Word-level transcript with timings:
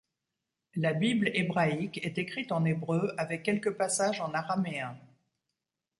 La 0.73 0.93
Bible 0.93 1.29
hébraïque 1.35 1.99
est 2.03 2.17
écrite 2.17 2.51
en 2.51 2.65
hébreu 2.65 3.13
avec 3.19 3.43
quelques 3.43 3.77
passages 3.77 4.19
en 4.19 4.33
araméen. 4.33 4.97